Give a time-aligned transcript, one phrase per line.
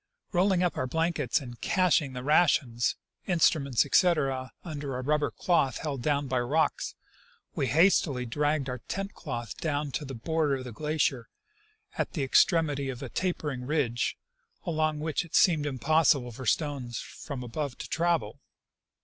[0.31, 2.95] Rolling up our blankets and" caching" the rations,
[3.27, 6.95] instruments, etc., under a rubber cloth held down by rocks,
[7.53, 11.29] we hastily dragged our tent cloth down to the border of the glacier,
[11.99, 14.17] at the extremity of a tapering ridge,
[14.65, 18.39] along which it seemed impossible for stones from above to travel.